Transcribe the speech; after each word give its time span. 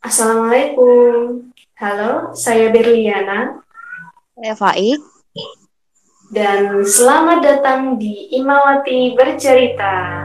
Assalamualaikum. 0.00 1.52
Halo, 1.76 2.32
saya 2.32 2.72
Berliana. 2.72 3.60
Saya 4.32 4.56
Faik. 4.56 4.96
Dan 6.32 6.80
selamat 6.88 7.44
datang 7.44 8.00
di 8.00 8.32
Imawati 8.32 9.12
Bercerita. 9.12 10.24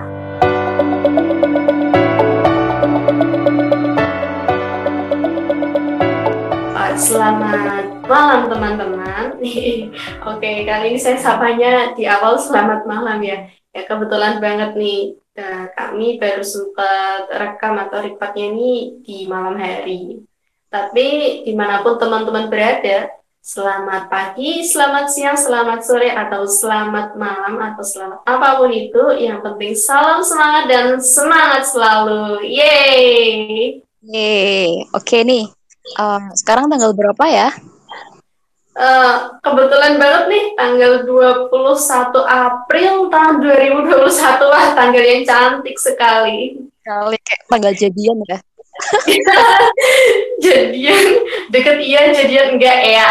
Selamat 6.96 8.07
malam 8.07 8.47
teman-teman. 8.47 9.35
Oke, 10.31 10.51
kali 10.63 10.96
ini 10.96 10.99
saya 11.03 11.19
sapanya 11.19 11.92
di 11.92 12.07
awal 12.07 12.39
selamat 12.39 12.87
malam 12.87 13.19
ya. 13.19 13.51
Ya 13.76 13.83
kebetulan 13.83 14.39
banget 14.39 14.79
nih 14.79 15.19
uh, 15.36 15.65
kami 15.76 16.17
baru 16.17 16.41
sempat 16.41 17.30
rekam 17.31 17.76
atau 17.80 17.99
recordnya 18.02 18.52
ini 18.52 18.99
di 19.04 19.27
malam 19.27 19.59
hari. 19.59 20.23
Tapi 20.72 21.08
di 21.48 21.53
mana 21.55 21.84
pun 21.84 21.95
teman-teman 21.95 22.52
berada, 22.52 23.12
selamat 23.40 24.12
pagi, 24.12 24.66
selamat 24.66 25.05
siang, 25.07 25.38
selamat 25.40 25.79
sore, 25.85 26.12
atau 26.12 26.43
selamat 26.43 27.16
malam, 27.16 27.62
atau 27.62 27.84
selamat 27.85 28.20
apa 28.27 28.59
pun 28.59 28.71
itu, 28.73 29.03
yang 29.21 29.40
penting 29.40 29.77
salam 29.77 30.20
semangat 30.26 30.66
dan 30.67 30.99
semangat 30.99 31.63
selalu. 31.70 32.43
Yeay! 32.43 33.79
Yeay, 34.04 34.84
oke 34.91 35.17
nih. 35.23 35.48
Um, 35.95 36.34
sekarang 36.34 36.67
tanggal 36.67 36.91
berapa 36.98 37.23
ya? 37.29 37.49
Uh, 38.75 39.39
kebetulan 39.39 39.95
banget 39.95 40.23
nih 40.27 40.45
tanggal 40.59 41.07
21 41.07 41.47
April 42.27 43.07
tahun 43.07 43.35
2021 43.39 44.51
lah 44.51 44.65
tanggal 44.75 44.99
yang 44.99 45.23
cantik 45.23 45.79
sekali. 45.79 46.59
Kali 46.84 47.17
kayak 47.23 47.43
tanggal 47.48 47.71
jadian 47.71 48.20
ya. 48.27 48.39
jadian 50.45 51.05
deket 51.48 51.79
iya 51.79 52.11
jadian 52.11 52.59
enggak 52.59 52.79
ya. 52.84 53.07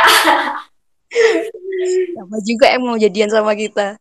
Sama 2.13 2.37
juga 2.45 2.67
yang 2.69 2.85
mau 2.85 3.01
jadian 3.01 3.33
sama 3.33 3.57
kita. 3.57 3.97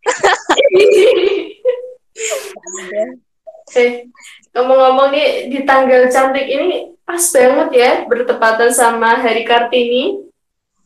eh, 3.80 4.12
ngomong-ngomong 4.52 5.16
nih 5.16 5.48
di 5.48 5.60
tanggal 5.64 6.12
cantik 6.12 6.44
ini 6.44 6.94
Pas 7.04 7.20
banget 7.36 7.70
ya, 7.76 7.92
bertepatan 8.08 8.72
sama 8.72 9.20
Hari 9.20 9.44
Kartini. 9.44 10.24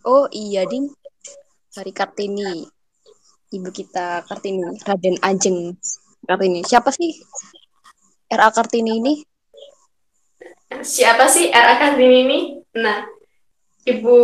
Oh 0.08 0.24
iya, 0.32 0.64
Ding. 0.64 0.88
Hari 1.76 1.92
Kartini. 1.92 2.64
Ibu 3.52 3.70
kita 3.76 4.24
Kartini, 4.24 4.80
Raden 4.88 5.20
Ajeng 5.20 5.76
Kartini. 6.24 6.64
Siapa 6.64 6.96
sih 6.96 7.12
RA 8.32 8.48
Kartini 8.56 9.04
ini? 9.04 9.14
Siapa 10.80 11.28
sih 11.28 11.52
RA 11.52 11.76
Kartini 11.76 12.18
ini? 12.24 12.40
Nah, 12.80 13.04
Ibu 13.84 14.16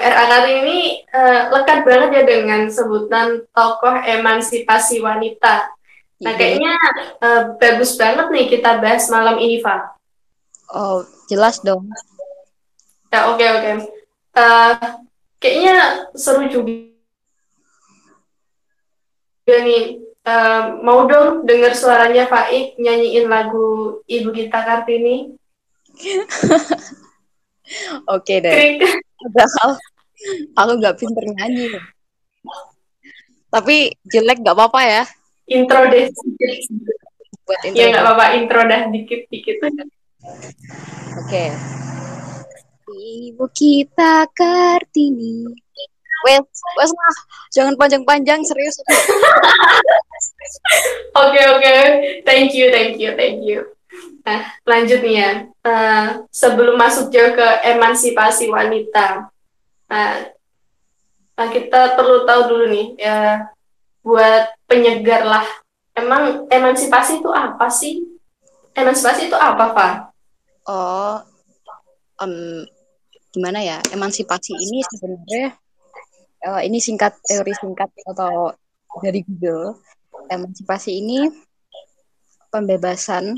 RA 0.00 0.24
Kartini 0.24 0.56
ini 0.64 0.78
uh, 1.12 1.52
lekat 1.52 1.84
banget 1.84 2.10
ya 2.16 2.22
dengan 2.24 2.72
sebutan 2.72 3.44
tokoh 3.52 3.92
emansipasi 4.08 5.04
wanita. 5.04 5.68
Nah, 6.16 6.32
iya. 6.32 6.38
kayaknya 6.40 6.74
uh, 7.20 7.42
bagus 7.60 8.00
banget 8.00 8.32
nih 8.32 8.48
kita 8.56 8.80
bahas 8.80 9.04
malam 9.12 9.36
ini, 9.36 9.60
Pak. 9.60 10.00
Oh, 10.72 11.04
jelas 11.28 11.60
dong. 11.60 11.92
Ya, 13.12 13.28
oke 13.28 13.36
okay, 13.36 13.48
oke. 13.52 13.60
Okay. 13.60 13.74
Uh, 14.36 14.72
eh, 14.76 15.05
kayaknya 15.46 16.10
seru 16.18 16.50
juga 16.50 16.82
nih. 19.46 20.02
Uh, 20.26 20.82
mau 20.82 21.06
dong 21.06 21.46
dengar 21.46 21.70
suaranya 21.70 22.26
Faik 22.26 22.74
nyanyiin 22.82 23.30
lagu 23.30 24.02
Ibu 24.10 24.34
Gita 24.34 24.58
Kartini. 24.58 25.38
oke 28.10 28.26
okay, 28.26 28.42
deh. 28.42 28.82
Padahal 29.22 29.78
aku 30.58 30.72
nggak 30.82 30.98
pinter 30.98 31.24
nyanyi. 31.30 31.78
Tapi 33.54 33.94
jelek 34.02 34.42
nggak 34.42 34.58
apa-apa 34.58 34.80
ya. 34.82 35.02
Intro 35.46 35.86
deh. 35.94 36.10
Buat 37.46 37.60
intro. 37.70 37.78
Ya 37.78 37.94
nggak 37.94 38.02
apa-apa 38.02 38.26
intro 38.34 38.60
dah 38.66 38.82
dikit-dikit. 38.90 39.62
Oke. 41.22 41.54
Ibu 43.06 43.46
kita 43.54 44.26
Kartini. 44.34 45.46
Wes, 46.26 46.42
wes 46.74 46.90
lah, 46.90 47.16
jangan 47.54 47.78
panjang-panjang, 47.78 48.42
serius. 48.42 48.74
Oke 51.16 51.40
oke, 51.48 51.76
thank 52.28 52.52
you 52.52 52.68
thank 52.68 53.00
you 53.00 53.12
thank 53.16 53.40
you. 53.40 53.72
Nah 54.24 54.52
lanjut 54.68 55.00
nih 55.00 55.14
ya. 55.16 55.30
Uh, 55.64 56.06
sebelum 56.28 56.76
masuk 56.76 57.08
jauh 57.08 57.32
ke 57.36 57.48
emansipasi 57.64 58.48
wanita, 58.52 59.28
uh, 59.92 60.16
nah 61.36 61.48
kita 61.48 61.96
perlu 61.96 62.28
tahu 62.28 62.40
dulu 62.52 62.64
nih 62.68 62.86
ya 63.00 63.48
buat 64.04 64.56
penyegar 64.68 65.24
lah. 65.24 65.46
Emang 65.96 66.48
emansipasi 66.52 67.24
itu 67.24 67.32
apa 67.32 67.68
sih? 67.72 68.04
Emansipasi 68.76 69.32
itu 69.32 69.36
apa, 69.36 69.72
Pak? 69.72 69.92
oh 70.66 71.22
um, 72.20 72.66
gimana 73.36 73.60
ya 73.60 73.76
emansipasi 73.92 74.56
ini 74.56 74.80
sebenarnya 74.88 75.52
uh, 76.48 76.62
ini 76.64 76.80
singkat 76.80 77.20
teori 77.20 77.52
singkat 77.52 77.92
atau 78.08 78.56
dari 79.04 79.20
Google. 79.28 79.76
Emansipasi 80.32 81.04
ini 81.04 81.28
pembebasan 82.48 83.36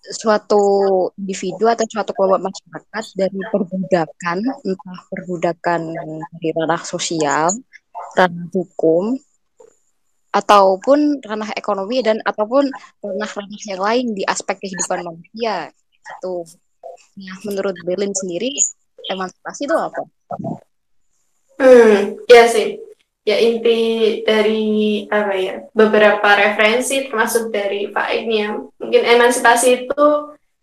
suatu 0.00 0.62
individu 1.18 1.68
atau 1.68 1.84
suatu 1.84 2.14
kelompok 2.14 2.48
masyarakat 2.48 3.04
dari 3.18 3.40
perbudakan 3.52 4.38
entah 4.64 5.00
perbudakan 5.12 5.80
dari 6.38 6.48
ranah 6.56 6.80
sosial 6.86 7.52
ranah 8.16 8.48
hukum 8.54 9.20
ataupun 10.32 11.20
ranah 11.20 11.52
ekonomi 11.52 12.00
dan 12.00 12.22
ataupun 12.24 12.70
ranah-ranah 13.04 13.62
yang 13.68 13.82
lain 13.82 14.06
di 14.16 14.22
aspek 14.24 14.56
kehidupan 14.62 15.04
manusia 15.04 15.68
itu 16.00 16.48
Nah, 17.20 17.36
menurut 17.44 17.76
Berlin 17.84 18.14
sendiri, 18.16 18.50
emansipasi 19.10 19.68
itu 19.68 19.76
apa? 19.76 20.00
Hmm, 21.60 22.16
ya 22.30 22.44
sih. 22.48 22.80
Ya 23.28 23.36
inti 23.36 24.24
dari 24.24 25.04
apa 25.12 25.36
ya 25.36 25.54
beberapa 25.76 26.24
referensi 26.24 27.04
termasuk 27.04 27.52
dari 27.52 27.92
Pak 27.92 28.08
Ignia. 28.16 28.56
Mungkin 28.80 29.02
emansipasi 29.04 29.84
itu 29.84 30.04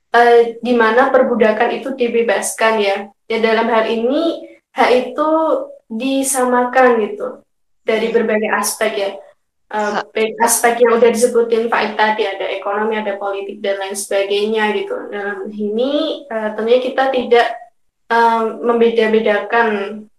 eh, 0.09 0.57
di 0.57 0.73
mana 0.73 1.13
perbudakan 1.13 1.77
itu 1.77 1.93
dibebaskan 1.93 2.73
ya. 2.81 2.97
Ya 3.29 3.37
dalam 3.43 3.69
hal 3.69 3.85
ini 3.85 4.41
hak 4.73 4.89
itu 4.89 5.29
disamakan 5.87 6.99
gitu 7.05 7.45
dari 7.85 8.11
berbagai 8.11 8.51
aspek 8.51 8.91
ya 8.97 9.11
uh, 9.72 10.03
aspek 10.44 10.83
yang 10.83 11.00
udah 11.00 11.09
disebutin 11.11 11.67
Pak 11.67 12.00
tadi 12.00 12.23
ada 12.23 12.45
ekonomi, 12.47 12.95
ada 12.95 13.19
politik 13.19 13.59
dan 13.59 13.79
lain 13.81 13.95
sebagainya 13.97 14.72
gitu. 14.75 14.95
Dalam 15.11 15.51
ini 15.51 16.23
uh, 16.31 16.55
tentunya 16.55 16.79
kita 16.83 17.03
tidak 17.11 17.47
uh, 18.11 18.56
membeda-bedakan 18.63 19.67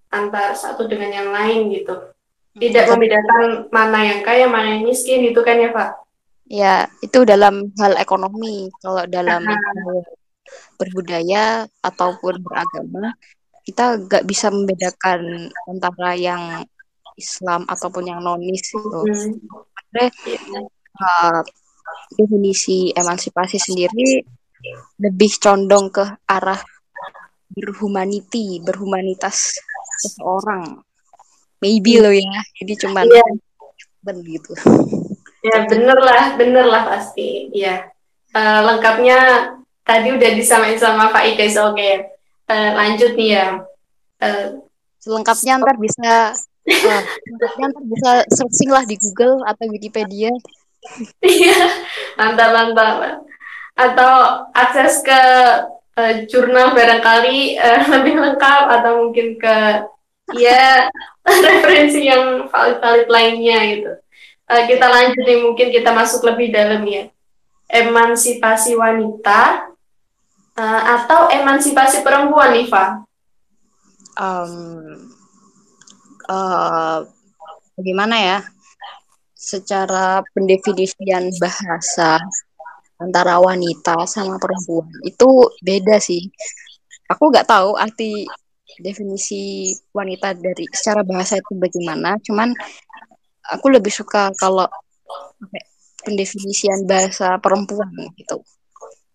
antara 0.08 0.56
satu 0.56 0.88
dengan 0.88 1.10
yang 1.12 1.28
lain 1.32 1.72
gitu. 1.72 2.12
Tidak 2.58 2.90
membedakan 2.90 3.70
mana 3.70 4.02
yang 4.02 4.20
kaya, 4.26 4.50
mana 4.50 4.74
yang 4.74 4.82
miskin 4.82 5.22
gitu 5.30 5.46
kan 5.46 5.62
ya 5.62 5.70
Pak? 5.70 5.90
Ya, 6.48 6.88
itu 7.04 7.22
dalam 7.22 7.70
hal 7.78 7.94
ekonomi. 8.00 8.72
Kalau 8.82 9.04
dalam 9.06 9.46
berbudaya 10.80 11.68
ataupun 11.84 12.40
beragama, 12.42 13.14
kita 13.68 14.00
nggak 14.00 14.24
bisa 14.24 14.48
membedakan 14.48 15.52
antara 15.68 16.16
yang 16.16 16.64
Islam 17.18 17.66
ataupun 17.66 18.06
yang 18.06 18.22
nonis 18.22 18.70
itu. 18.70 18.78
Sebenarnya 18.78 20.10
uh, 21.02 21.42
definisi 22.14 22.94
emansipasi 22.94 23.58
sendiri 23.58 24.22
lebih 25.02 25.30
condong 25.42 25.90
ke 25.90 26.04
arah 26.30 26.58
berhumanity, 27.50 28.62
berhumanitas 28.62 29.58
seseorang. 30.06 30.82
Maybe 31.58 31.98
lo 31.98 32.14
ya. 32.14 32.42
Jadi 32.62 32.72
cuman 32.86 33.04
yeah. 33.10 33.30
ben 34.06 34.22
gitu. 34.22 34.54
Ya 35.42 35.66
bener 35.66 35.98
lah, 35.98 36.38
bener 36.38 36.66
lah 36.66 36.82
pasti. 36.86 37.50
Ya. 37.50 37.90
Uh, 38.30 38.62
lengkapnya 38.62 39.50
tadi 39.82 40.14
udah 40.14 40.30
disamain 40.36 40.78
sama 40.78 41.10
Pak 41.10 41.34
Ika, 41.34 41.44
oke. 41.48 41.74
Okay. 41.74 41.94
Uh, 42.46 42.70
lanjut 42.78 43.12
nih 43.18 43.30
ya. 43.34 43.46
Uh, 44.22 44.62
Selengkapnya 44.98 45.62
ntar 45.62 45.76
bisa 45.78 46.34
Nah, 46.68 47.00
ntar 47.64 47.82
bisa 47.88 48.12
searching 48.28 48.68
lah 48.68 48.84
di 48.84 49.00
Google 49.00 49.40
atau 49.48 49.64
Wikipedia. 49.72 50.28
Iya, 51.24 51.60
mantap 52.20 52.50
mantap. 52.52 53.24
Atau 53.78 54.12
akses 54.52 55.00
ke 55.00 55.22
uh, 55.96 56.12
jurnal 56.28 56.76
barangkali 56.76 57.56
uh, 57.56 57.80
lebih 57.98 58.20
lengkap 58.20 58.64
atau 58.80 59.08
mungkin 59.08 59.40
ke 59.40 59.56
ya 60.36 60.92
referensi 61.46 62.04
yang 62.04 62.46
valid-valid 62.52 63.08
lainnya 63.08 63.58
gitu. 63.72 63.92
Uh, 64.48 64.62
kita 64.64 64.86
lanjut 64.88 65.24
nih 65.24 65.40
mungkin 65.44 65.68
kita 65.72 65.90
masuk 65.92 66.24
lebih 66.24 66.52
dalam 66.52 66.84
ya. 66.84 67.08
Emansipasi 67.68 68.72
wanita 68.80 69.68
uh, 70.56 70.82
atau 70.96 71.28
emansipasi 71.28 72.00
perempuan, 72.00 72.56
Iva? 72.56 73.04
Um, 74.16 75.07
uh, 76.28 77.02
bagaimana 77.74 78.16
ya? 78.20 78.38
Secara 79.38 80.20
pendefinisian 80.34 81.30
bahasa 81.38 82.18
antara 82.98 83.38
wanita 83.38 84.04
sama 84.10 84.36
perempuan 84.42 84.90
itu 85.06 85.28
beda 85.62 86.02
sih. 86.02 86.26
Aku 87.08 87.30
nggak 87.30 87.46
tahu 87.46 87.78
arti 87.78 88.26
definisi 88.82 89.72
wanita 89.94 90.34
dari 90.36 90.66
secara 90.74 91.06
bahasa 91.06 91.38
itu 91.40 91.52
bagaimana. 91.56 92.18
Cuman 92.20 92.52
aku 93.48 93.66
lebih 93.72 93.90
suka 93.94 94.34
kalau 94.36 94.66
pendefinisian 96.04 96.84
bahasa 96.84 97.38
perempuan 97.40 97.90
gitu. 98.18 98.42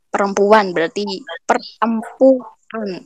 Perempuan 0.09 0.71
berarti 0.71 1.03
perempuan. 1.45 3.03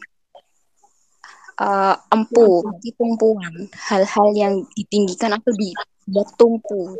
Uh, 1.58 1.98
empu, 2.14 2.62
berarti 2.62 2.90
tumpuan. 2.94 3.54
Hal-hal 3.74 4.28
yang 4.38 4.54
ditinggikan 4.78 5.34
atau 5.34 5.50
dibuat 5.58 6.30
tumpu. 6.38 6.94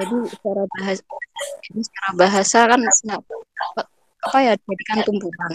Jadi 0.00 0.16
secara 0.32 0.64
bahasa, 0.72 1.04
secara 1.68 2.10
bahasa 2.16 2.58
kan 2.64 2.80
nah, 3.04 3.20
apa 4.24 4.38
ya 4.40 4.52
jadikan 4.56 5.04
tumpuan 5.04 5.52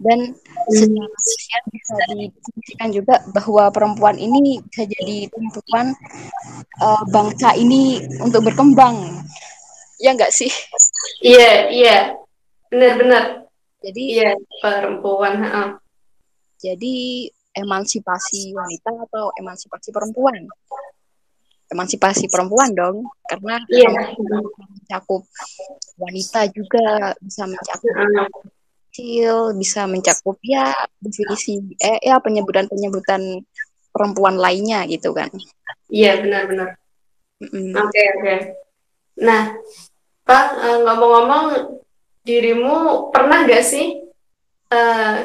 dan 0.00 0.32
secara 0.72 1.16
sosial 1.20 1.62
bisa 1.72 1.94
didefinisikan 2.08 2.88
juga 2.92 3.14
bahwa 3.36 3.68
perempuan 3.68 4.16
ini 4.16 4.60
bisa 4.64 4.88
jadi 4.88 5.28
tumpuan 5.28 5.92
uh, 6.80 7.04
bangsa 7.12 7.52
ini 7.56 8.00
untuk 8.24 8.48
berkembang 8.48 8.96
ya 10.00 10.16
enggak 10.16 10.32
sih 10.32 10.48
iya 11.20 11.68
iya 11.68 11.96
benar-benar 12.72 13.44
jadi 13.84 14.02
iya 14.02 14.30
perempuan 14.64 15.44
uh. 15.44 15.70
jadi 16.56 17.28
emansipasi 17.60 18.56
wanita 18.56 18.90
atau 19.08 19.30
emansipasi 19.36 19.92
perempuan 19.92 20.48
emansipasi 21.70 22.26
perempuan 22.26 22.74
dong 22.74 23.06
karena 23.30 23.62
yeah. 23.70 24.10
mencakup 24.18 25.22
wanita 26.02 26.50
juga 26.50 27.14
bisa 27.22 27.46
mencakup 27.46 27.94
kecil 28.90 29.54
bisa 29.54 29.86
mencakup 29.86 30.34
ya 30.42 30.74
definisi 30.98 31.62
eh 31.78 32.02
ya 32.02 32.18
penyebutan-penyebutan 32.18 33.46
perempuan 33.94 34.38
lainnya 34.38 34.86
gitu 34.90 35.14
kan. 35.14 35.30
Iya 35.90 36.22
benar-benar. 36.22 36.78
Oke 37.40 37.54
mm 37.54 37.74
oke. 37.74 37.86
Okay, 37.90 38.06
okay. 38.18 38.38
Nah, 39.22 39.54
Pak 40.26 40.46
eh, 40.58 40.78
ngomong-ngomong 40.86 41.44
dirimu 42.26 43.08
pernah 43.10 43.48
gak 43.48 43.64
sih 43.64 44.04
uh, 44.70 45.16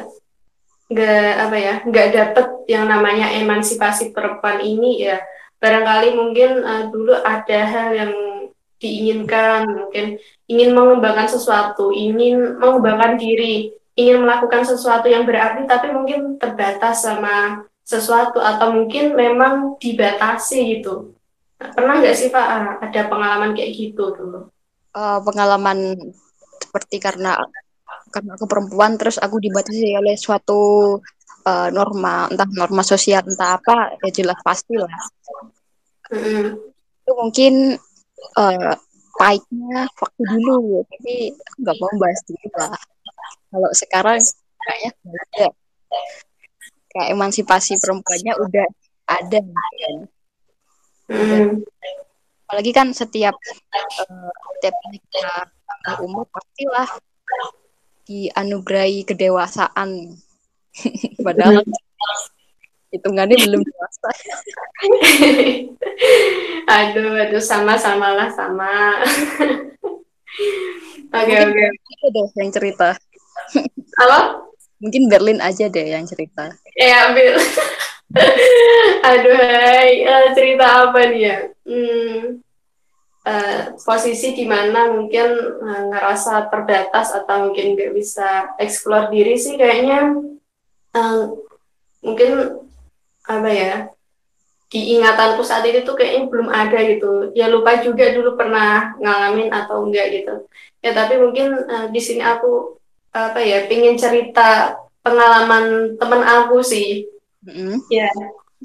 nggak 0.86 1.30
apa 1.42 1.56
ya 1.58 1.74
nggak 1.82 2.08
dapet 2.14 2.46
yang 2.70 2.86
namanya 2.86 3.34
emansipasi 3.34 4.14
perempuan 4.14 4.62
ini 4.62 5.02
ya 5.02 5.18
barangkali 5.58 6.14
mungkin 6.14 6.62
uh, 6.62 6.84
dulu 6.92 7.16
ada 7.26 7.60
hal 7.66 7.88
yang 7.90 8.12
diinginkan, 8.76 9.64
mungkin 9.66 10.20
ingin 10.46 10.76
mengembangkan 10.76 11.28
sesuatu, 11.32 11.90
ingin 11.92 12.60
mengembangkan 12.60 13.16
diri, 13.16 13.72
ingin 13.96 14.22
melakukan 14.22 14.68
sesuatu 14.68 15.08
yang 15.08 15.24
berarti, 15.24 15.64
tapi 15.64 15.90
mungkin 15.92 16.36
terbatas 16.36 17.04
sama 17.04 17.64
sesuatu 17.86 18.42
atau 18.42 18.74
mungkin 18.74 19.16
memang 19.16 19.80
dibatasi 19.80 20.76
gitu. 20.76 21.16
Nah, 21.56 21.72
pernah 21.72 22.04
nggak 22.04 22.16
sih 22.16 22.28
Pak 22.28 22.46
ah, 22.46 22.76
ada 22.84 23.00
pengalaman 23.08 23.56
kayak 23.56 23.72
gitu 23.72 24.12
dulu? 24.12 24.52
Uh, 24.92 25.20
pengalaman 25.24 25.96
seperti 26.60 27.00
karena 27.00 27.40
karena 28.16 28.32
aku 28.32 28.48
perempuan 28.48 28.96
terus 28.96 29.20
aku 29.20 29.36
dibatasi 29.36 29.92
oleh 29.92 30.16
suatu 30.16 30.96
uh, 31.44 31.68
norma 31.68 32.32
entah 32.32 32.48
norma 32.56 32.80
sosial 32.80 33.20
entah 33.28 33.60
apa 33.60 34.00
ya 34.00 34.08
jelas 34.08 34.40
pasti 34.40 34.80
lah. 34.80 34.88
Mm. 36.08 36.56
Itu 37.04 37.12
mungkin 37.12 37.76
uh, 38.40 38.72
pahitnya 39.16 39.88
waktu 39.96 40.22
dulu 40.28 40.84
tapi 40.88 41.32
nggak 41.60 41.76
mau 41.80 41.92
bahas 41.96 42.20
dulu 42.28 42.48
lah 42.52 42.72
kalau 43.48 43.70
sekarang 43.72 44.20
kayaknya 44.60 44.90
ada 44.92 45.46
kayak 46.92 47.08
emansipasi 47.16 47.80
perempuannya 47.80 48.34
udah 48.36 48.66
ada 49.08 49.40
kan 49.40 49.96
hmm. 51.08 51.64
apalagi 52.46 52.70
kan 52.76 52.92
setiap 52.92 53.32
uh, 53.72 54.32
setiap 54.60 54.74
kita 54.92 55.28
umur 56.04 56.28
pastilah 56.28 56.88
dianugerahi 58.06 59.02
kedewasaan. 59.02 60.14
Padahal 61.26 61.66
hitungannya 62.94 63.36
belum 63.36 63.60
dewasa. 63.66 64.10
Aduh 66.66 67.14
aduh 67.14 67.42
sama-sama 67.42 68.10
lah 68.14 68.30
sama. 68.34 68.74
Oke 71.16 71.32
oke. 71.32 71.48
Okay. 71.48 72.10
deh 72.12 72.28
yang 72.36 72.50
cerita. 72.52 72.88
Apa? 73.96 74.42
Mungkin 74.82 75.08
Berlin 75.08 75.40
aja 75.40 75.70
deh 75.70 75.96
yang 75.96 76.04
cerita. 76.04 76.52
Ya 76.76 77.08
ambil. 77.08 77.40
Aduh 79.00 79.38
hai 79.38 80.04
cerita 80.36 80.90
apa 80.90 81.00
nih 81.08 81.20
ya? 81.24 81.38
Hmm, 81.64 82.42
uh, 83.26 83.74
posisi 83.82 84.32
di 84.32 84.46
mana 84.46 84.94
mungkin 84.94 85.28
uh, 85.60 85.82
ngerasa 85.90 86.46
terbatas 86.48 87.10
atau 87.12 87.50
mungkin 87.50 87.74
nggak 87.74 87.92
bisa 87.92 88.54
eksplor 88.56 89.10
diri 89.10 89.34
sih 89.34 89.58
kayaknya 89.58 90.14
uh, 90.94 91.34
mungkin 92.06 92.62
apa 93.26 93.50
ya 93.50 93.74
di 94.66 94.98
ingatanku 94.98 95.46
saat 95.46 95.62
ini 95.66 95.86
tuh 95.86 95.94
kayaknya 95.94 96.26
belum 96.26 96.48
ada 96.50 96.78
gitu. 96.82 97.30
Ya 97.38 97.46
lupa 97.46 97.78
juga 97.82 98.10
dulu 98.10 98.34
pernah 98.34 98.98
ngalamin 98.98 99.50
atau 99.54 99.86
enggak 99.86 100.06
gitu. 100.10 100.34
Ya 100.82 100.90
tapi 100.90 101.22
mungkin 101.22 101.54
uh, 101.66 101.86
di 101.90 102.00
sini 102.02 102.22
aku 102.22 102.78
apa 103.14 103.40
ya 103.40 103.64
pengen 103.70 103.96
cerita 103.96 104.74
pengalaman 105.06 105.94
temen 105.94 106.22
aku 106.22 106.66
sih. 106.66 107.06
Mm-hmm. 107.46 107.76
ya. 107.94 108.10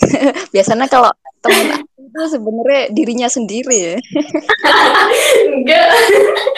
Biasanya 0.53 0.89
kalau 0.89 1.13
temen 1.41 1.67
aku 1.81 1.91
itu 2.05 2.21
sebenarnya 2.37 2.81
dirinya 2.93 3.29
sendiri 3.31 3.75
ya. 3.75 3.97
Enggak. 5.49 5.87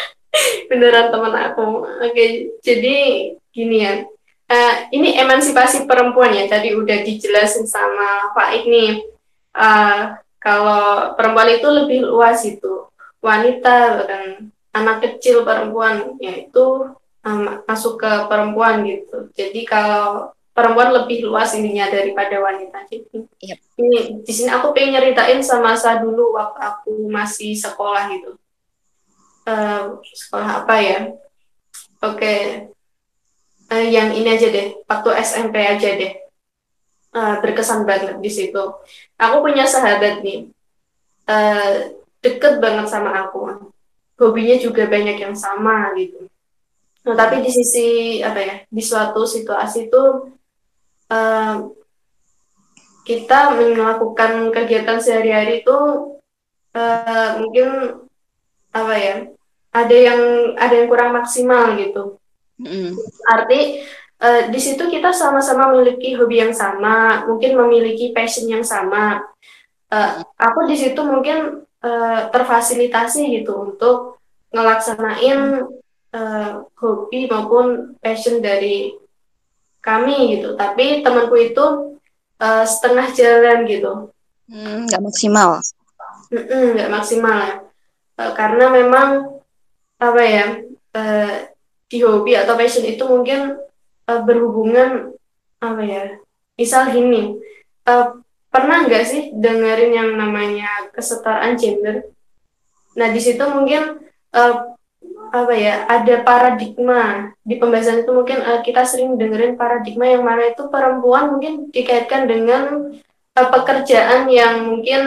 Beneran 0.69 1.07
temen 1.13 1.33
aku. 1.33 1.87
Oke 2.03 2.55
jadi 2.59 2.97
gini 3.53 3.77
ya. 3.83 3.93
Uh, 4.43 4.75
ini 4.91 5.15
emansipasi 5.17 5.87
perempuan 5.87 6.35
ya. 6.35 6.45
Tadi 6.51 6.75
udah 6.75 6.99
dijelasin 7.01 7.65
sama 7.65 8.35
Pak 8.35 8.49
ini 8.65 9.01
uh, 9.55 10.19
kalau 10.37 11.15
perempuan 11.15 11.53
itu 11.53 11.67
lebih 11.71 11.99
luas 12.03 12.43
itu. 12.43 12.91
Wanita 13.23 14.03
bahkan 14.03 14.51
anak 14.75 14.97
kecil 15.05 15.47
perempuan 15.47 16.19
yaitu 16.19 16.91
um, 17.23 17.43
masuk 17.63 18.01
ke 18.01 18.11
perempuan 18.27 18.83
gitu. 18.83 19.31
Jadi 19.31 19.63
kalau 19.63 20.35
perempuan 20.53 20.93
lebih 20.93 21.25
luas 21.25 21.51
ininya 21.57 21.89
daripada 21.89 22.37
wanita 22.37 22.85
gitu 22.87 23.25
yep. 23.41 23.57
ini 23.75 24.21
di 24.21 24.31
sini 24.33 24.53
aku 24.53 24.69
pengen 24.71 25.01
nyeritain 25.01 25.41
sama 25.41 25.73
saya 25.73 26.05
dulu 26.05 26.37
waktu 26.37 26.57
aku 26.61 26.93
masih 27.09 27.57
sekolah 27.57 28.13
gitu 28.13 28.37
uh, 29.49 29.97
sekolah 30.01 30.63
apa 30.63 30.75
ya 30.77 30.99
oke 32.05 32.17
okay 32.21 32.69
uh, 33.73 33.85
yang 33.85 34.13
ini 34.13 34.29
aja 34.29 34.47
deh, 34.53 34.67
waktu 34.85 35.09
SMP 35.25 35.55
aja 35.65 35.89
deh. 35.97 36.13
Uh, 37.13 37.37
berkesan 37.45 37.85
banget 37.85 38.17
di 38.17 38.31
situ. 38.33 38.63
Aku 39.21 39.45
punya 39.45 39.69
sahabat 39.69 40.25
nih, 40.25 40.49
uh, 41.29 41.93
deket 42.25 42.57
banget 42.57 42.89
sama 42.89 43.13
aku. 43.25 43.69
Hobinya 44.17 44.57
juga 44.57 44.89
banyak 44.89 45.21
yang 45.21 45.37
sama 45.37 45.93
gitu. 45.93 46.25
Nah, 47.03 47.13
tapi 47.13 47.43
di 47.43 47.51
sisi 47.53 48.17
apa 48.23 48.39
ya, 48.39 48.55
di 48.65 48.81
suatu 48.81 49.27
situasi 49.29 49.91
itu 49.91 50.01
uh, 51.13 51.69
kita 53.05 53.53
melakukan 53.53 54.49
kegiatan 54.49 54.97
sehari-hari 54.97 55.61
itu 55.61 55.77
uh, 56.73 57.29
mungkin 57.37 58.01
apa 58.73 58.93
ya, 58.97 59.15
ada 59.69 59.93
yang 59.95 60.21
ada 60.57 60.73
yang 60.73 60.89
kurang 60.89 61.13
maksimal 61.13 61.77
gitu 61.77 62.17
Mm. 62.61 62.93
Arti 63.27 63.81
uh, 64.21 64.41
di 64.53 64.59
situ 64.61 64.85
kita 64.85 65.09
sama-sama 65.11 65.73
memiliki 65.73 66.13
hobi 66.13 66.39
yang 66.45 66.53
sama, 66.53 67.25
mungkin 67.25 67.57
memiliki 67.57 68.13
passion 68.13 68.45
yang 68.45 68.63
sama. 68.63 69.25
Uh, 69.89 70.21
aku 70.37 70.69
di 70.69 70.77
situ 70.77 70.97
mungkin 71.01 71.65
uh, 71.81 72.21
terfasilitasi 72.29 73.41
gitu 73.41 73.73
untuk 73.73 74.21
ngelaksanain 74.53 75.65
uh, 76.13 76.51
hobi 76.77 77.25
maupun 77.29 77.97
passion 78.01 78.41
dari 78.41 78.93
kami 79.83 80.39
gitu. 80.39 80.55
Tapi 80.55 81.03
temanku 81.03 81.35
itu 81.35 81.99
uh, 82.39 82.65
setengah 82.65 83.11
jalan 83.11 83.67
gitu. 83.67 83.91
Nggak 84.47 85.01
mm, 85.03 85.05
maksimal. 85.05 85.59
Nggak 86.31 86.89
maksimal 86.89 87.37
ya. 87.43 87.55
Uh, 88.17 88.31
karena 88.33 88.65
memang 88.71 89.09
apa 89.99 90.21
ya? 90.23 90.45
Uh, 90.93 91.53
di 91.93 92.01
hobi 92.01 92.33
atau 92.33 92.57
passion 92.57 92.81
itu 92.89 93.05
mungkin 93.05 93.53
uh, 94.09 94.21
berhubungan 94.25 95.13
apa 95.61 95.81
ya 95.85 96.03
misal 96.57 96.89
gini 96.89 97.37
uh, 97.85 98.17
pernah 98.49 98.81
nggak 98.89 99.05
sih 99.05 99.29
dengerin 99.37 99.93
yang 99.93 100.09
namanya 100.17 100.89
kesetaraan 100.89 101.53
gender 101.53 102.09
nah 102.97 103.13
di 103.13 103.21
situ 103.21 103.45
mungkin 103.45 104.01
uh, 104.33 104.73
apa 105.33 105.53
ya 105.57 105.89
ada 105.89 106.21
paradigma 106.21 107.33
di 107.41 107.57
pembahasan 107.57 108.05
itu 108.05 108.11
mungkin 108.13 108.37
uh, 108.45 108.61
kita 108.61 108.85
sering 108.85 109.17
dengerin 109.17 109.57
paradigma 109.57 110.05
yang 110.05 110.21
mana 110.21 110.53
itu 110.53 110.69
perempuan 110.69 111.33
mungkin 111.33 111.73
dikaitkan 111.73 112.29
dengan 112.29 112.93
uh, 113.33 113.47
pekerjaan 113.49 114.29
yang 114.29 114.69
mungkin 114.69 115.01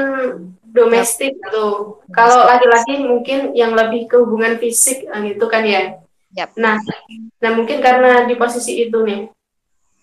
domestik 0.66 1.38
gitu. 1.38 2.02
Kalau 2.10 2.42
laki-laki 2.42 3.06
mungkin 3.06 3.54
yang 3.54 3.72
lebih 3.72 4.10
ke 4.10 4.18
hubungan 4.18 4.58
fisik 4.58 5.06
gitu 5.06 5.46
kan 5.46 5.62
ya. 5.62 6.02
Yep. 6.36 6.58
Nah, 6.60 6.76
nah 7.40 7.50
mungkin 7.54 7.80
karena 7.80 8.28
di 8.28 8.34
posisi 8.36 8.82
itu 8.82 8.98
nih. 9.06 9.30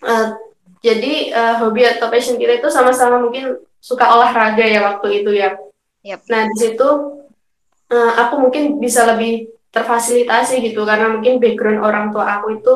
Uh, 0.01 0.39
jadi 0.79 1.35
uh, 1.35 1.55
hobi 1.63 1.83
atau 1.83 2.07
passion 2.07 2.39
kita 2.39 2.63
itu 2.63 2.71
sama-sama 2.71 3.19
mungkin 3.19 3.59
suka 3.83 4.07
olahraga 4.07 4.63
ya 4.63 4.81
waktu 4.87 5.21
itu 5.21 5.35
ya. 5.35 5.59
Yep. 6.07 6.31
Nah 6.31 6.41
di 6.47 6.55
situ 6.57 6.89
uh, 7.91 8.11
aku 8.23 8.39
mungkin 8.39 8.81
bisa 8.81 9.03
lebih 9.03 9.51
terfasilitasi 9.73 10.61
gitu 10.61 10.85
karena 10.85 11.09
mungkin 11.09 11.41
background 11.41 11.81
orang 11.81 12.13
tua 12.13 12.37
aku 12.39 12.61
itu 12.61 12.73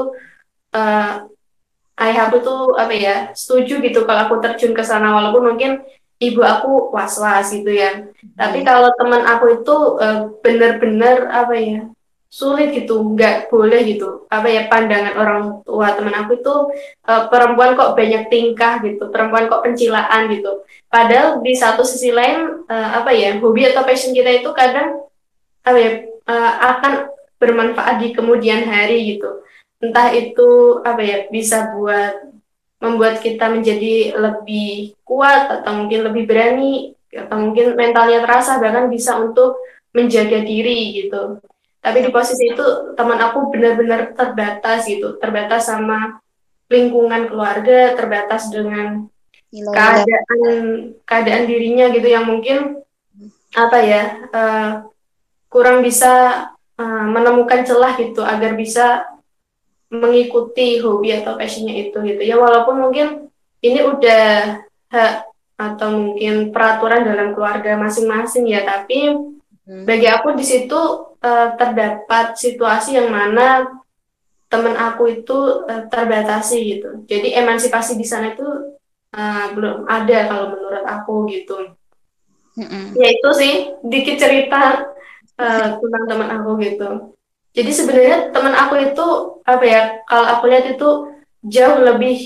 uh, 0.73 1.29
ayah 1.97 2.21
aku 2.29 2.37
tuh 2.41 2.61
apa 2.73 2.93
ya 2.93 3.15
setuju 3.37 3.79
gitu 3.85 4.05
kalau 4.09 4.25
aku 4.25 4.41
terjun 4.41 4.73
ke 4.73 4.81
sana 4.81 5.13
walaupun 5.13 5.53
mungkin 5.53 5.71
ibu 6.17 6.41
aku 6.41 6.93
was-was 6.93 7.53
gitu 7.53 7.69
ya. 7.73 8.09
Hmm. 8.09 8.33
Tapi 8.37 8.65
kalau 8.65 8.89
teman 8.97 9.21
aku 9.25 9.61
itu 9.61 9.75
uh, 10.01 10.19
benar-benar 10.41 11.29
apa 11.29 11.55
ya 11.57 11.81
sulit 12.27 12.75
gitu, 12.75 13.15
nggak 13.15 13.47
boleh 13.47 13.81
gitu. 13.87 14.27
Apa 14.27 14.49
ya 14.49 14.67
pandangan 14.67 15.15
orang 15.15 15.43
tua 15.63 15.93
teman 15.95 16.15
aku 16.17 16.41
itu 16.41 16.55
uh, 17.07 17.23
perempuan 17.29 17.77
kok 17.77 17.93
banyak 17.93 18.27
tingkah 18.27 18.81
gitu, 18.83 19.07
perempuan 19.13 19.47
kok 19.47 19.63
pencilaan 19.63 20.27
gitu. 20.33 20.65
Padahal 20.89 21.39
di 21.45 21.53
satu 21.53 21.85
sisi 21.85 22.09
lain 22.09 22.65
uh, 22.67 22.89
apa 22.99 23.13
ya 23.13 23.37
hobi 23.37 23.69
atau 23.69 23.85
passion 23.85 24.11
kita 24.11 24.41
itu 24.43 24.49
kadang 24.57 25.05
apa 25.63 25.77
ya 25.77 25.91
uh, 26.27 26.53
akan 26.75 27.09
bermanfaat 27.41 28.03
di 28.03 28.13
kemudian 28.13 28.67
hari 28.67 29.17
gitu. 29.17 29.41
Entah 29.81 30.13
itu 30.13 30.81
apa 30.83 31.01
ya 31.01 31.17
bisa 31.31 31.73
buat 31.73 32.27
membuat 32.77 33.23
kita 33.23 33.49
menjadi 33.49 34.13
lebih 34.13 34.93
kuat 35.01 35.49
atau 35.49 35.85
mungkin 35.85 36.05
lebih 36.05 36.29
berani 36.29 36.93
atau 37.09 37.37
mungkin 37.41 37.73
mentalnya 37.73 38.21
terasa 38.21 38.61
bahkan 38.61 38.85
bisa 38.91 39.17
untuk 39.17 39.57
menjaga 39.95 40.45
diri 40.45 41.01
gitu. 41.01 41.41
Tapi 41.81 42.03
di 42.03 42.09
posisi 42.11 42.51
itu 42.51 42.93
teman 42.93 43.17
aku 43.17 43.49
benar-benar 43.49 44.13
terbatas 44.13 44.85
gitu, 44.85 45.15
terbatas 45.17 45.71
sama 45.71 46.19
lingkungan 46.67 47.31
keluarga, 47.31 47.95
terbatas 47.95 48.51
dengan 48.51 49.07
keadaan 49.47 50.51
keadaan 51.07 51.43
dirinya 51.47 51.87
gitu 51.95 52.07
yang 52.11 52.27
mungkin 52.27 52.83
apa 53.55 53.77
ya 53.79 54.03
uh, 54.35 54.71
kurang 55.47 55.83
bisa 55.83 56.47
uh, 56.77 57.05
menemukan 57.07 57.63
celah 57.63 57.95
gitu 57.99 58.21
agar 58.23 58.53
bisa 58.53 59.07
mengikuti 59.87 60.83
hobi 60.83 61.15
atau 61.15 61.39
passionnya 61.39 61.87
itu 61.87 61.97
gitu 62.03 62.21
ya 62.21 62.35
walaupun 62.35 62.75
mungkin 62.75 63.31
ini 63.63 63.79
udah 63.87 64.59
hak 64.91 65.13
atau 65.57 65.89
mungkin 65.89 66.53
peraturan 66.53 67.07
dalam 67.07 67.33
keluarga 67.33 67.79
masing-masing 67.79 68.45
ya 68.45 68.61
tapi 68.67 69.09
hmm. 69.65 69.83
bagi 69.87 70.05
aku 70.05 70.35
di 70.37 70.45
situ 70.45 70.77
uh, 71.17 71.47
terdapat 71.57 72.37
situasi 72.37 72.99
yang 72.99 73.09
mana 73.09 73.65
teman 74.51 74.77
aku 74.77 75.23
itu 75.23 75.65
uh, 75.65 75.87
terbatasi 75.89 76.57
gitu 76.77 76.89
jadi 77.09 77.41
emansipasi 77.41 77.97
di 77.97 78.05
sana 78.05 78.35
itu 78.35 78.47
uh, 79.17 79.45
belum 79.55 79.87
ada 79.89 80.29
kalau 80.29 80.45
menurut 80.53 80.85
aku 80.85 81.15
gitu 81.31 81.73
hmm. 82.59 82.93
ya 82.93 83.07
itu 83.17 83.29
sih 83.33 83.53
dikit 83.81 84.19
cerita 84.19 84.93
uh, 85.37 85.67
tentang 85.79 86.03
teman 86.09 86.29
aku 86.41 86.49
gitu. 86.61 86.89
Jadi 87.57 87.71
sebenarnya 87.73 88.17
teman 88.29 88.53
aku 88.53 88.75
itu 88.77 89.07
apa 89.41 89.65
ya 89.65 89.81
kalau 90.05 90.27
aku 90.37 90.43
lihat 90.51 90.65
itu 90.77 90.89
jauh 91.41 91.79
lebih 91.81 92.17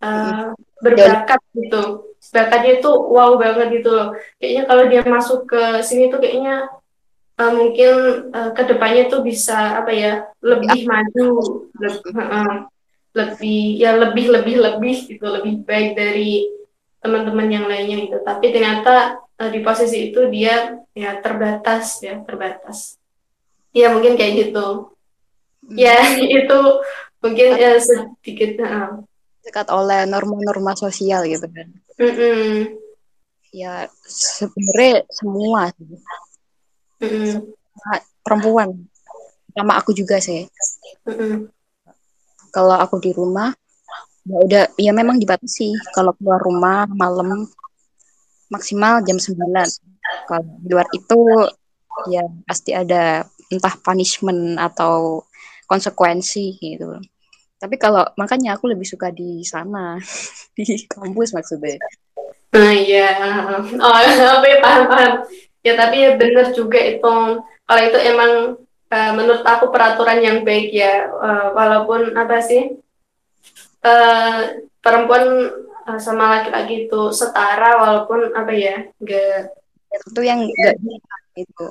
uh, 0.00 0.56
berbakat 0.80 1.40
gitu. 1.52 2.08
Bakatnya 2.18 2.80
itu 2.80 2.90
wow 2.90 3.36
banget 3.36 3.80
gitu 3.80 3.90
loh. 3.92 4.08
Kayaknya 4.40 4.62
kalau 4.64 4.84
dia 4.88 5.02
masuk 5.04 5.40
ke 5.48 5.62
sini 5.84 6.08
tuh 6.08 6.20
kayaknya 6.20 6.72
uh, 7.36 7.52
mungkin 7.52 7.92
uh, 8.32 8.50
ke 8.52 8.62
depannya 8.64 9.12
tuh 9.12 9.20
bisa 9.20 9.80
apa 9.80 9.92
ya 9.92 10.12
lebih 10.40 10.88
maju 10.88 11.28
lebih, 11.78 12.02
uh, 12.16 12.56
lebih 13.12 13.62
ya 13.76 13.90
lebih 13.96 14.26
lebih 14.32 14.56
lebih 14.60 14.96
gitu 15.04 15.26
lebih 15.26 15.64
baik 15.68 15.96
dari 15.96 16.48
teman-teman 17.04 17.48
yang 17.48 17.64
lainnya 17.68 18.08
gitu. 18.08 18.18
Tapi 18.24 18.46
ternyata 18.50 19.22
uh, 19.38 19.48
di 19.48 19.60
posisi 19.62 20.10
itu 20.10 20.26
dia 20.28 20.76
ya 20.92 21.22
terbatas 21.22 22.02
ya 22.02 22.18
terbatas 22.26 22.98
ya 23.72 23.94
mungkin 23.94 24.18
kayak 24.18 24.50
gitu 24.50 24.92
hmm. 25.66 25.78
ya 25.78 25.96
itu 26.42 26.58
mungkin 27.22 27.48
ya 27.58 27.78
sedikit 27.78 28.62
uh. 28.62 29.02
dekat 29.46 29.68
oleh 29.70 30.04
norma-norma 30.04 30.74
sosial 30.74 31.24
gitu 31.24 31.46
kan 31.48 31.68
mm 31.98 32.12
-mm. 32.12 32.52
ya 33.54 33.86
sebenarnya 34.06 35.06
semua 35.08 35.72
sih 35.72 35.86
mm 37.02 37.08
-mm. 37.08 37.34
perempuan 38.22 38.74
sama 39.54 39.80
aku 39.80 39.96
juga 39.96 40.20
sih 40.20 40.46
mm 41.06 41.14
-mm. 41.14 41.34
kalau 42.52 42.76
aku 42.76 43.00
di 43.00 43.10
rumah 43.14 43.50
ya 44.28 44.38
udah 44.44 44.64
ya 44.76 44.92
memang 44.92 45.16
dibatasi 45.16 45.72
kalau 45.96 46.12
keluar 46.20 46.38
rumah 46.44 46.84
malam 46.92 47.48
maksimal 48.48 49.04
jam 49.04 49.20
9 49.20 49.36
kalau 50.28 50.44
di 50.60 50.68
luar 50.72 50.88
itu 50.92 51.20
ya 52.08 52.24
pasti 52.48 52.72
ada 52.72 53.26
entah 53.52 53.74
punishment 53.80 54.56
atau 54.60 55.24
konsekuensi 55.68 56.56
gitu. 56.60 57.00
Tapi 57.58 57.74
kalau 57.76 58.06
makanya 58.14 58.54
aku 58.54 58.70
lebih 58.70 58.86
suka 58.86 59.10
di 59.10 59.42
sana 59.42 59.98
di 60.56 60.64
kampus 60.88 61.34
maksudnya. 61.34 61.76
Nah 62.54 62.72
iya, 62.72 63.08
oh 63.76 63.98
tapi 64.40 64.50
paham 64.62 64.84
paham. 64.88 65.12
Ya 65.66 65.74
tapi 65.76 66.06
ya 66.06 66.16
benar 66.16 66.54
juga 66.54 66.80
itu 66.80 67.14
kalau 67.68 67.82
itu 67.84 67.98
emang 68.00 68.32
uh, 68.88 69.12
menurut 69.12 69.44
aku 69.44 69.68
peraturan 69.68 70.22
yang 70.22 70.38
baik 70.46 70.72
ya 70.72 71.10
uh, 71.12 71.52
walaupun 71.52 72.16
apa 72.16 72.40
sih 72.40 72.78
uh, 73.84 74.64
perempuan 74.80 75.52
uh, 75.88 76.00
sama 76.00 76.38
laki-laki 76.38 76.86
itu 76.86 77.00
setara 77.16 77.80
walaupun 77.80 78.36
apa 78.36 78.52
ya 78.52 78.76
enggak 79.00 79.56
itu 79.88 80.20
yang 80.20 80.44
enggak 80.44 80.76
itu. 81.32 81.68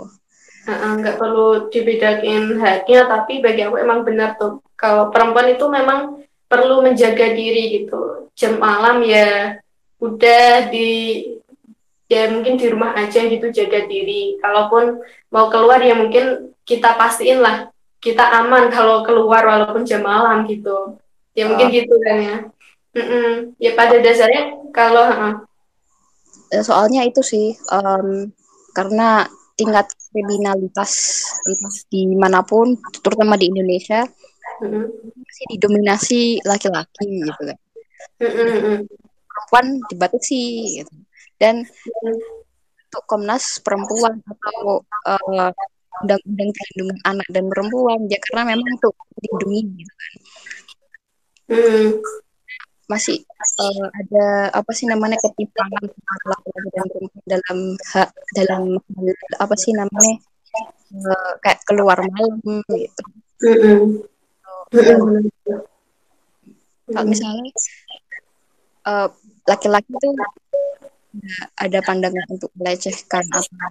Nggak 0.68 1.16
uh, 1.16 1.20
perlu 1.22 1.48
dibedakin 1.72 2.58
haknya 2.60 3.08
tapi 3.08 3.40
bagi 3.40 3.62
aku 3.64 3.78
emang 3.78 4.02
benar 4.02 4.36
tuh. 4.36 4.60
Kalau 4.74 5.14
perempuan 5.14 5.54
itu 5.54 5.66
memang 5.70 6.26
perlu 6.50 6.82
menjaga 6.82 7.32
diri 7.38 7.82
gitu. 7.82 8.32
Jam 8.34 8.58
malam 8.58 9.06
ya 9.06 9.58
udah 10.02 10.70
di 10.70 11.24
ya 12.08 12.32
mungkin 12.32 12.56
di 12.56 12.66
rumah 12.68 12.98
aja 12.98 13.24
gitu 13.24 13.48
jaga 13.54 13.86
diri. 13.86 14.42
Kalaupun 14.42 15.00
mau 15.32 15.48
keluar 15.54 15.80
ya 15.80 15.96
mungkin 15.96 16.52
kita 16.68 17.00
pastiin 17.00 17.40
lah 17.40 17.72
kita 17.98 18.24
aman 18.44 18.70
kalau 18.70 19.02
keluar 19.08 19.46
walaupun 19.48 19.88
jam 19.88 20.04
malam 20.04 20.44
gitu. 20.50 21.00
Ya 21.38 21.48
mungkin 21.48 21.70
oh. 21.70 21.74
gitu 21.74 21.96
kan 22.02 22.18
ya 22.18 22.38
mm 22.98 23.06
-mm. 23.06 23.32
ya 23.62 23.72
pada 23.78 24.02
dasarnya 24.02 24.58
kalau 24.74 25.06
uh. 25.06 25.36
soalnya 26.66 27.06
itu 27.06 27.22
sih 27.22 27.54
um, 27.70 28.34
karena 28.74 29.30
tingkat 29.58 29.90
kriminalitas 30.14 30.94
entah 31.50 31.76
di 31.90 32.14
mana 32.14 32.46
pun 32.46 32.78
terutama 33.02 33.34
di 33.38 33.50
Indonesia 33.50 34.06
mm-hmm. 34.62 34.86
masih 35.18 35.46
didominasi 35.58 36.22
laki-laki 36.46 37.26
gitu 37.26 37.42
kan 37.42 37.58
mm-hmm. 38.22 38.86
perempuan 39.26 39.66
dibatasi 39.90 40.44
gitu. 40.82 40.94
dan 41.42 41.66
mm-hmm. 41.66 42.18
untuk 42.88 43.04
Komnas 43.10 43.58
perempuan 43.66 44.22
atau 44.30 44.86
uh, 45.10 45.52
undang-undang 46.06 46.50
perlindungan 46.54 47.00
anak 47.10 47.28
dan 47.34 47.46
perempuan 47.50 48.00
ya 48.14 48.22
karena 48.30 48.54
memang 48.54 48.70
untuk 48.78 48.94
dilindungi 49.18 49.62
gitu 49.74 49.94
kan 49.98 50.14
mm-hmm 51.50 51.92
masih 52.88 53.20
uh, 53.60 53.88
ada 53.92 54.26
apa 54.56 54.72
sih 54.72 54.88
namanya 54.88 55.20
ketimpangan 55.20 55.84
laki-laki 56.24 56.68
dan 56.72 56.86
perempuan 56.88 57.26
dalam 57.28 57.60
hak 57.92 58.10
dalam 58.32 58.62
apa 59.44 59.56
sih 59.60 59.76
namanya 59.76 60.16
uh, 60.96 61.32
kayak 61.44 61.60
keluar 61.68 62.00
malam 62.00 62.40
gitu. 62.72 63.04
Kalau 66.88 67.04
misalnya 67.04 67.52
uh, 68.88 69.08
laki-laki 69.44 69.92
itu 69.92 70.10
ada 71.60 71.80
pandangan 71.84 72.28
untuk 72.32 72.52
melecehkan 72.56 73.26
atau 73.36 73.68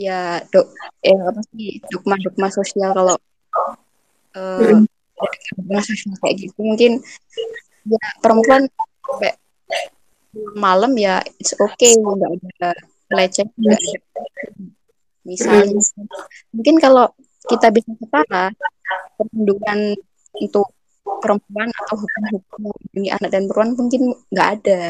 ya 0.00 0.40
dok 0.48 0.72
eh 1.04 1.12
apa 1.12 1.40
sih 1.52 1.76
dogma 1.92 2.16
dogma 2.16 2.48
sosial 2.48 2.96
kalau 2.96 3.16
uh, 4.32 4.80
kayak 6.24 6.36
gitu 6.40 6.60
mungkin 6.64 7.04
ya 7.86 8.00
perempuan 8.20 8.68
sampai 9.04 9.32
malam 10.54 10.92
ya 10.94 11.18
it's 11.40 11.54
okay 11.58 11.96
nggak 11.98 12.30
ada 12.30 12.70
leceh 13.10 13.46
misalnya 15.26 15.80
mungkin 16.54 16.76
kalau 16.78 17.06
kita 17.48 17.72
bisa 17.72 17.90
setara 17.98 18.52
perlindungan 19.18 19.96
untuk 20.38 20.70
perempuan 21.20 21.68
atau 21.84 21.96
hukum-hukum 21.98 22.70
melindungi 22.70 23.10
anak 23.10 23.30
dan 23.32 23.44
perempuan 23.50 23.76
mungkin 23.76 24.02
nggak 24.30 24.48
ada. 24.60 24.80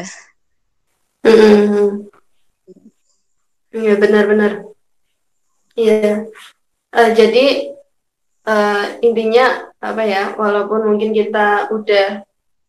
Iya 3.71 3.93
benar-benar. 3.97 4.51
Iya. 5.79 6.27
Uh, 6.91 7.09
jadi 7.15 7.71
uh, 8.43 8.85
intinya 8.99 9.71
apa 9.79 10.03
ya? 10.03 10.23
Walaupun 10.35 10.91
mungkin 10.91 11.15
kita 11.15 11.71
udah 11.71 12.27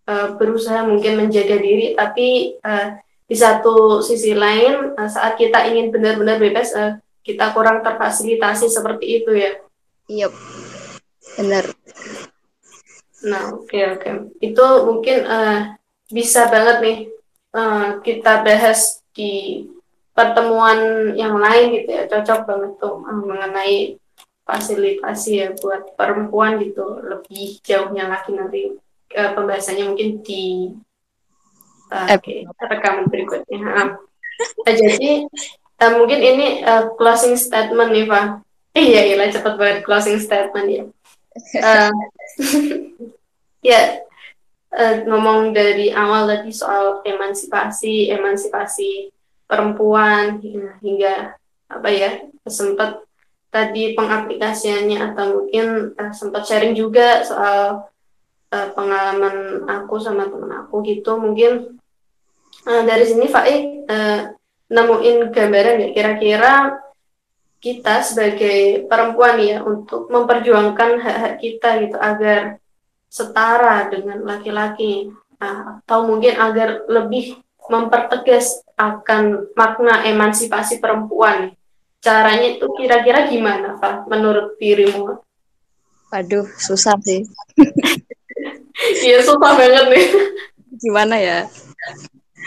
uh, 0.08 0.34
berusaha 0.38 0.86
mungkin 0.86 1.18
menjaga 1.18 1.56
diri, 1.58 1.94
tapi 1.94 2.58
uh, 2.62 2.98
di 3.26 3.36
satu 3.38 4.04
sisi 4.04 4.36
lain 4.36 4.92
uh, 4.98 5.08
saat 5.08 5.38
kita 5.40 5.64
ingin 5.70 5.88
benar-benar 5.94 6.36
bebas, 6.36 6.74
uh, 6.74 6.98
kita 7.22 7.54
kurang 7.54 7.80
terfasilitasi 7.86 8.66
seperti 8.66 9.22
itu 9.22 9.30
ya. 9.32 9.52
Iya, 10.10 10.28
benar. 11.38 11.64
Nah, 13.22 13.54
oke 13.54 13.70
okay, 13.70 13.82
oke. 13.94 14.02
Okay. 14.02 14.14
Itu 14.42 14.66
mungkin 14.90 15.18
uh, 15.24 15.78
bisa 16.10 16.50
banget 16.50 16.76
nih 16.82 16.98
uh, 17.54 18.02
kita 18.02 18.42
bahas 18.42 19.00
di 19.14 19.64
pertemuan 20.12 21.12
yang 21.14 21.38
lain 21.38 21.78
gitu 21.78 21.88
ya. 21.88 22.04
Cocok 22.10 22.40
banget 22.44 22.72
tuh 22.82 23.00
uh, 23.06 23.22
mengenai 23.22 23.96
fasilitasi 24.42 25.30
ya 25.38 25.48
buat 25.62 25.94
perempuan 25.94 26.58
gitu. 26.58 26.98
Lebih 26.98 27.62
jauhnya 27.62 28.10
lagi 28.10 28.34
nanti 28.34 28.74
uh, 29.16 29.30
pembahasannya 29.36 29.84
mungkin 29.92 30.20
di 30.24 30.72
uh, 31.92 32.08
okay, 32.12 32.48
rekaman 32.68 33.08
berikutnya. 33.08 33.58
Uh, 34.66 34.74
jadi 34.74 35.28
uh, 35.82 35.92
mungkin 36.00 36.20
ini 36.20 36.64
uh, 36.64 36.92
closing 36.96 37.36
statement 37.36 37.92
nih 37.92 38.08
Pak. 38.08 38.24
Iya, 38.72 39.00
iya, 39.12 39.28
cepat 39.28 39.60
banget 39.60 39.78
closing 39.84 40.16
statement 40.16 40.68
ya. 40.68 40.84
Uh, 41.60 41.92
ya 43.72 44.00
uh, 44.72 44.94
ngomong 45.04 45.52
dari 45.52 45.92
awal 45.92 46.28
tadi 46.28 46.50
soal 46.52 47.04
emansipasi, 47.04 48.08
emansipasi 48.12 49.12
perempuan 49.44 50.40
hingga, 50.40 50.72
hingga 50.80 51.14
apa 51.72 51.88
ya 51.88 52.10
sempat 52.48 53.04
tadi 53.52 53.92
pengaplikasiannya 53.92 55.12
atau 55.12 55.24
mungkin 55.44 55.92
uh, 55.96 56.12
sempat 56.12 56.48
sharing 56.48 56.72
juga 56.72 57.20
soal 57.20 57.91
uh, 58.52 58.68
pengalaman 58.76 59.64
aku 59.66 59.96
sama 59.98 60.28
temen 60.28 60.52
aku 60.52 60.84
gitu 60.84 61.16
mungkin 61.16 61.80
uh, 62.68 62.82
dari 62.84 63.08
sini 63.08 63.26
Faik 63.26 63.88
uh, 63.88 64.20
nemuin 64.68 65.32
gambaran 65.32 65.82
ya 65.82 65.88
kira-kira 65.96 66.52
kita 67.62 68.02
sebagai 68.02 68.90
perempuan 68.90 69.38
ya 69.38 69.62
untuk 69.62 70.10
memperjuangkan 70.10 70.90
hak-hak 70.98 71.34
kita 71.40 71.68
gitu 71.86 71.96
agar 71.96 72.58
setara 73.06 73.86
dengan 73.88 74.24
laki-laki 74.24 75.12
nah, 75.38 75.78
atau 75.84 76.08
mungkin 76.08 76.34
agar 76.36 76.84
lebih 76.90 77.38
mempertegas 77.70 78.66
akan 78.74 79.54
makna 79.54 80.02
emansipasi 80.08 80.82
perempuan 80.82 81.54
caranya 82.02 82.58
itu 82.58 82.66
kira-kira 82.74 83.30
gimana 83.30 83.78
Pak 83.78 84.10
menurut 84.10 84.58
dirimu? 84.58 85.22
Aduh 86.10 86.44
susah 86.58 86.98
sih. 87.06 87.22
Iya 89.06 89.18
susah 89.22 89.54
banget 89.58 89.86
nih. 89.90 90.06
Gimana 90.82 91.16
ya? 91.18 91.38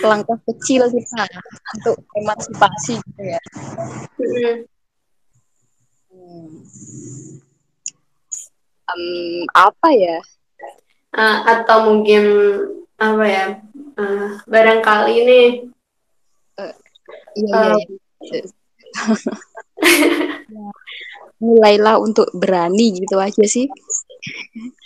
Langkah 0.03 0.35
kecil 0.51 0.87
kita 0.91 1.23
untuk 1.79 1.97
emansipasi 2.19 2.99
gitu 2.99 3.21
ya. 3.23 3.41
Hmm. 4.19 4.55
Um, 8.85 9.43
apa 9.55 9.89
ya? 9.95 10.19
uh, 11.15 11.37
atau 11.47 11.77
mungkin 11.91 12.23
apa 12.95 13.23
ya 13.27 13.45
uh, 13.99 14.27
barangkali 14.47 15.13
ini 15.25 15.41
uh, 16.59 16.75
iya, 17.35 17.55
uh, 17.55 17.79
iya. 18.23 18.41
mulailah 21.43 21.99
untuk 21.99 22.31
berani 22.31 22.95
gitu 22.95 23.19
aja 23.19 23.43
sih 23.43 23.67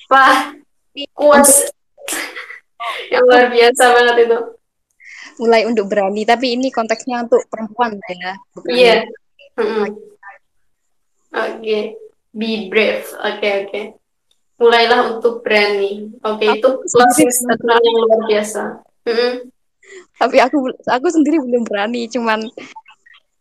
wah 0.10 0.54
kuas 1.14 1.70
yang 3.14 3.24
luar 3.28 3.50
biasa 3.52 3.84
banget 3.96 4.16
itu 4.30 4.40
mulai 5.40 5.64
untuk 5.68 5.88
berani 5.88 6.28
tapi 6.28 6.60
ini 6.60 6.68
konteksnya 6.70 7.24
untuk 7.24 7.44
perempuan 7.48 7.96
ya 7.96 8.12
iya 8.12 8.34
yeah. 8.76 9.00
mm 9.56 9.66
-hmm. 9.66 9.86
oke 11.32 11.54
okay. 11.60 11.96
be 12.36 12.68
brave 12.68 13.08
oke 13.20 13.40
okay, 13.40 13.52
oke 13.64 13.68
okay 13.72 13.86
mulailah 14.60 15.18
untuk 15.18 15.42
berani. 15.42 16.12
Oke, 16.22 16.44
okay, 16.46 16.60
itu 16.60 16.70
closing 16.92 17.32
statement 17.32 17.82
yang 17.82 17.98
luar 18.04 18.22
biasa. 18.28 18.64
Mm-hmm. 19.08 19.32
Tapi 20.20 20.38
aku 20.44 20.58
aku 20.86 21.08
sendiri 21.10 21.40
belum 21.40 21.64
berani, 21.66 22.12
cuman 22.12 22.44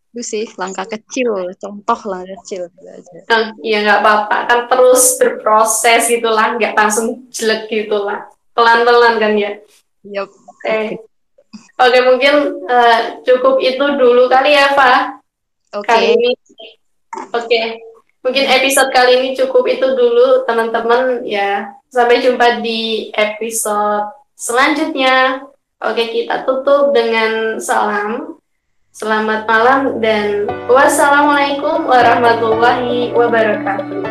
itu 0.09 0.23
sih 0.25 0.45
langkah 0.57 0.89
kecil, 0.89 1.53
contoh 1.61 1.99
langkah 2.09 2.33
kecil 2.41 2.73
aja. 2.73 3.19
Nah, 3.29 3.53
iya 3.61 3.85
nggak 3.85 4.01
apa-apa, 4.01 4.37
kan 4.49 4.61
terus 4.67 5.21
berproses 5.21 6.09
gitulah, 6.09 6.57
nggak 6.57 6.73
langsung 6.73 7.29
jelek 7.29 7.69
gitulah, 7.69 8.27
pelan-pelan 8.57 9.21
kan 9.21 9.33
ya. 9.37 9.53
Yep. 10.09 10.29
Oke. 10.29 10.65
Okay. 10.65 10.87
Okay, 11.79 12.03
mungkin 12.03 12.35
uh, 12.67 13.23
cukup 13.23 13.63
itu 13.63 13.85
dulu 13.95 14.27
kali 14.27 14.57
ya, 14.57 14.75
Pak. 14.75 15.23
Oke. 15.79 15.87
Okay. 15.87 15.95
Kali 15.95 16.09
ini. 16.17 16.31
Oke. 16.35 17.47
Okay. 17.47 17.67
Mungkin 18.19 18.45
episode 18.51 18.91
kali 18.91 19.13
ini 19.23 19.29
cukup 19.39 19.65
itu 19.71 19.87
dulu 19.95 20.43
teman-teman 20.45 21.23
ya. 21.23 21.71
Sampai 21.89 22.21
jumpa 22.21 22.61
di 22.61 23.15
episode 23.15 24.11
selanjutnya. 24.35 25.47
Oke, 25.79 26.11
kita 26.11 26.43
tutup 26.43 26.91
dengan 26.91 27.63
salam. 27.63 28.37
Selamat 28.99 29.47
malam 29.47 30.03
dan 30.03 30.51
wassalamualaikum 30.67 31.87
warahmatullahi 31.87 33.15
wabarakatuh. 33.15 34.03